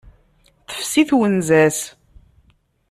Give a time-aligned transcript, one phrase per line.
[0.69, 1.79] Tefsi twenza-s.